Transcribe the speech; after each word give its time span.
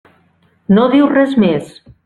No 0.77 0.87
diu 0.95 1.11
res 1.13 1.39
més. 1.47 1.73